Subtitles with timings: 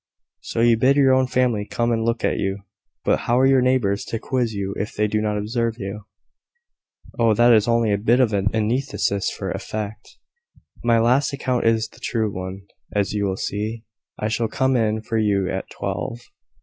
[0.39, 2.63] "So you bid your own family come and look at you.
[3.05, 6.05] But how are your neighbours to quiz you if they do not observe you?"
[7.19, 10.17] "Oh, that was only a bit of antithesis for effect.
[10.83, 12.61] My last account is the true one,
[12.91, 13.83] as you will see.
[14.17, 16.19] I shall come in for you at twelve."